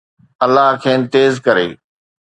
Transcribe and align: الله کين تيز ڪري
الله 0.45 0.69
کين 0.83 0.99
تيز 1.13 1.33
ڪري 1.45 1.69